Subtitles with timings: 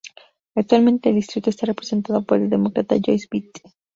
[0.55, 3.61] Actualmente el distrito está representado por el Demócrata Joyce Beatty.